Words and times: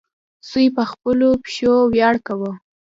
سوی 0.49 0.67
په 0.75 0.83
خپلو 0.91 1.29
پښو 1.43 1.73
ویاړ 1.93 2.15
کاوه. 2.27 2.51